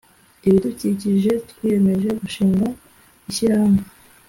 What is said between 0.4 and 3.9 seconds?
ibidukikije twiyemeje gushinga ishyirahamwe